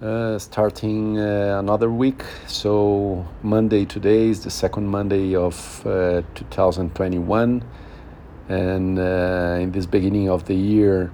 Uh, 0.00 0.38
starting 0.38 1.18
uh, 1.18 1.58
another 1.58 1.90
week. 1.90 2.22
So, 2.46 3.26
Monday 3.42 3.84
today 3.84 4.28
is 4.28 4.44
the 4.44 4.50
second 4.50 4.86
Monday 4.86 5.34
of 5.34 5.84
uh, 5.84 6.22
2021. 6.36 7.64
And 8.48 8.96
uh, 8.96 9.58
in 9.60 9.72
this 9.72 9.86
beginning 9.86 10.30
of 10.30 10.44
the 10.44 10.54
year, 10.54 11.10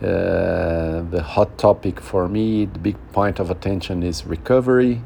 uh, 0.00 1.02
the 1.10 1.24
hot 1.26 1.58
topic 1.58 1.98
for 2.00 2.28
me, 2.28 2.66
the 2.66 2.78
big 2.78 2.96
point 3.10 3.40
of 3.40 3.50
attention 3.50 4.04
is 4.04 4.24
recovery. 4.24 5.02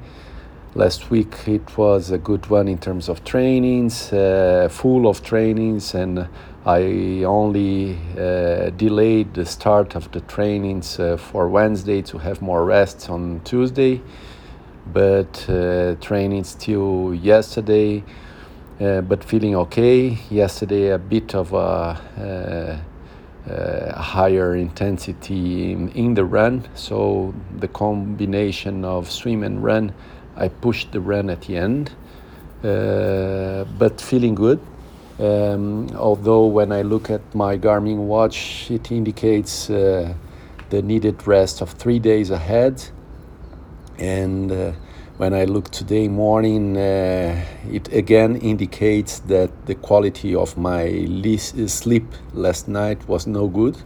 Last 0.76 1.08
week 1.08 1.46
it 1.46 1.78
was 1.78 2.10
a 2.10 2.18
good 2.18 2.46
one 2.46 2.66
in 2.66 2.78
terms 2.78 3.08
of 3.08 3.22
trainings, 3.22 4.12
uh, 4.12 4.66
full 4.68 5.06
of 5.06 5.22
trainings, 5.22 5.94
and 5.94 6.26
I 6.66 7.22
only 7.22 7.96
uh, 8.18 8.70
delayed 8.70 9.34
the 9.34 9.46
start 9.46 9.94
of 9.94 10.10
the 10.10 10.20
trainings 10.22 10.98
uh, 10.98 11.16
for 11.16 11.48
Wednesday 11.48 12.02
to 12.02 12.18
have 12.18 12.42
more 12.42 12.64
rest 12.64 13.08
on 13.08 13.40
Tuesday. 13.44 14.02
But 14.92 15.48
uh, 15.48 15.94
training 16.00 16.42
still 16.42 17.14
yesterday, 17.14 18.02
uh, 18.80 19.02
but 19.02 19.22
feeling 19.22 19.54
okay. 19.54 20.18
Yesterday, 20.28 20.88
a 20.88 20.98
bit 20.98 21.36
of 21.36 21.52
a 21.52 22.82
uh, 23.48 24.00
higher 24.00 24.56
intensity 24.56 25.70
in, 25.70 25.90
in 25.90 26.14
the 26.14 26.24
run, 26.24 26.66
so 26.74 27.32
the 27.60 27.68
combination 27.68 28.84
of 28.84 29.08
swim 29.08 29.44
and 29.44 29.62
run 29.62 29.94
I 30.36 30.48
pushed 30.48 30.92
the 30.92 31.00
run 31.00 31.30
at 31.30 31.42
the 31.42 31.56
end, 31.56 31.92
uh, 32.62 33.64
but 33.78 34.00
feeling 34.00 34.34
good. 34.34 34.60
Um, 35.18 35.90
although 35.96 36.46
when 36.46 36.72
I 36.72 36.82
look 36.82 37.08
at 37.08 37.34
my 37.34 37.56
Garmin 37.56 37.98
watch, 38.06 38.68
it 38.70 38.90
indicates 38.90 39.70
uh, 39.70 40.14
the 40.70 40.82
needed 40.82 41.26
rest 41.26 41.60
of 41.60 41.70
three 41.70 42.00
days 42.00 42.30
ahead. 42.30 42.82
And 43.98 44.50
uh, 44.50 44.72
when 45.18 45.32
I 45.32 45.44
look 45.44 45.70
today 45.70 46.08
morning, 46.08 46.76
uh, 46.76 47.44
it 47.70 47.92
again 47.92 48.36
indicates 48.36 49.20
that 49.20 49.66
the 49.66 49.76
quality 49.76 50.34
of 50.34 50.56
my 50.56 51.06
sleep 51.68 52.06
last 52.32 52.66
night 52.66 53.06
was 53.06 53.28
no 53.28 53.46
good. 53.46 53.76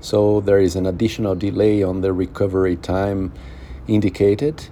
So 0.00 0.40
there 0.40 0.60
is 0.60 0.76
an 0.76 0.86
additional 0.86 1.34
delay 1.34 1.82
on 1.82 2.00
the 2.00 2.12
recovery 2.14 2.76
time 2.76 3.32
indicated. 3.86 4.66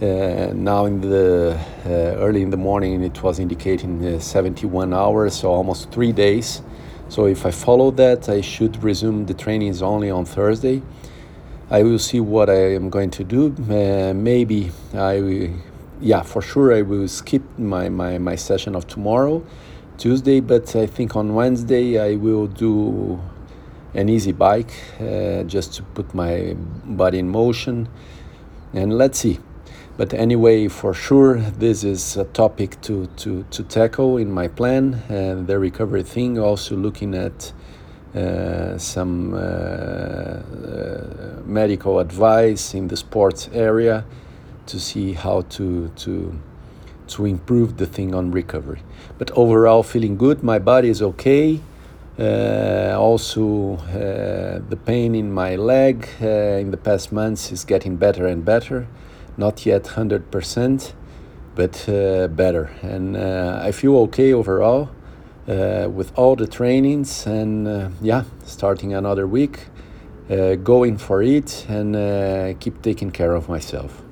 Uh, 0.00 0.50
now 0.54 0.86
in 0.86 1.02
the 1.02 1.60
uh, 1.84 1.90
early 2.24 2.40
in 2.40 2.48
the 2.48 2.56
morning 2.56 3.02
it 3.02 3.22
was 3.22 3.38
indicating 3.38 4.02
uh, 4.02 4.18
71 4.18 4.94
hours 4.94 5.34
so 5.34 5.50
almost 5.50 5.90
three 5.90 6.10
days. 6.10 6.62
So 7.10 7.26
if 7.26 7.44
i 7.44 7.50
follow 7.50 7.90
that 7.90 8.30
i 8.30 8.40
should 8.40 8.82
resume 8.82 9.26
the 9.26 9.34
trainings 9.34 9.82
only 9.82 10.10
on 10.10 10.24
thursday. 10.24 10.80
I 11.70 11.82
will 11.82 11.98
see 11.98 12.18
what 12.18 12.48
i 12.48 12.72
am 12.74 12.88
going 12.88 13.10
to 13.10 13.24
do. 13.24 13.54
Uh, 13.68 14.14
maybe 14.14 14.72
i 14.94 15.20
will, 15.20 15.50
yeah 16.00 16.22
for 16.22 16.40
sure 16.40 16.72
i 16.72 16.80
will 16.80 17.06
skip 17.06 17.42
my, 17.58 17.90
my, 17.90 18.16
my 18.16 18.36
session 18.36 18.74
of 18.74 18.86
tomorrow 18.86 19.44
tuesday 19.98 20.40
but 20.40 20.74
i 20.76 20.86
think 20.86 21.14
on 21.14 21.34
wednesday 21.34 21.98
i 21.98 22.16
will 22.16 22.46
do 22.46 23.20
an 23.92 24.08
easy 24.08 24.32
bike 24.32 24.72
uh, 24.98 25.42
just 25.42 25.74
to 25.74 25.82
put 25.82 26.14
my 26.14 26.54
body 26.84 27.18
in 27.18 27.28
motion. 27.28 27.88
And 28.72 28.96
let's 28.96 29.18
see 29.18 29.40
but 30.00 30.14
anyway, 30.14 30.66
for 30.66 30.94
sure, 30.94 31.36
this 31.36 31.84
is 31.84 32.16
a 32.16 32.24
topic 32.24 32.80
to, 32.80 33.04
to, 33.18 33.44
to 33.50 33.62
tackle 33.62 34.16
in 34.16 34.32
my 34.32 34.48
plan. 34.48 35.02
And 35.10 35.46
the 35.46 35.58
recovery 35.58 36.04
thing, 36.04 36.38
also 36.38 36.74
looking 36.74 37.14
at 37.14 37.52
uh, 38.14 38.78
some 38.78 39.34
uh, 39.34 39.36
uh, 39.36 41.42
medical 41.44 41.98
advice 41.98 42.72
in 42.72 42.88
the 42.88 42.96
sports 42.96 43.50
area 43.52 44.06
to 44.68 44.80
see 44.80 45.12
how 45.12 45.42
to, 45.56 45.90
to, 45.96 46.32
to 47.08 47.26
improve 47.26 47.76
the 47.76 47.84
thing 47.84 48.14
on 48.14 48.30
recovery. 48.30 48.80
But 49.18 49.30
overall, 49.32 49.82
feeling 49.82 50.16
good. 50.16 50.42
My 50.42 50.58
body 50.58 50.88
is 50.88 51.02
okay. 51.02 51.60
Uh, 52.18 52.96
also, 52.98 53.76
uh, 53.76 54.62
the 54.66 54.78
pain 54.82 55.14
in 55.14 55.30
my 55.30 55.56
leg 55.56 56.08
uh, 56.22 56.56
in 56.56 56.70
the 56.70 56.78
past 56.78 57.12
months 57.12 57.52
is 57.52 57.66
getting 57.66 57.96
better 57.96 58.26
and 58.26 58.46
better 58.46 58.88
not 59.36 59.66
yet 59.66 59.84
100%, 59.84 60.92
but 61.54 61.88
uh, 61.88 62.28
better. 62.28 62.70
And 62.82 63.16
uh, 63.16 63.60
I 63.62 63.72
feel 63.72 63.96
okay 63.98 64.32
overall 64.32 64.90
uh, 65.48 65.88
with 65.88 66.16
all 66.16 66.36
the 66.36 66.46
trainings 66.46 67.26
and 67.26 67.66
uh, 67.66 67.88
yeah, 68.00 68.24
starting 68.44 68.94
another 68.94 69.26
week, 69.26 69.66
uh, 70.30 70.54
going 70.54 70.96
for 70.98 71.22
it 71.22 71.66
and 71.68 71.96
uh, 71.96 72.54
keep 72.60 72.82
taking 72.82 73.10
care 73.10 73.34
of 73.34 73.48
myself. 73.48 74.02